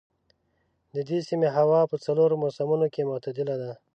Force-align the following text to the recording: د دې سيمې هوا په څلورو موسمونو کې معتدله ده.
د 0.93 0.95
دې 1.09 1.19
سيمې 1.29 1.49
هوا 1.57 1.81
په 1.91 1.95
څلورو 2.05 2.39
موسمونو 2.43 2.85
کې 2.93 3.07
معتدله 3.09 3.55
ده. 3.61 3.71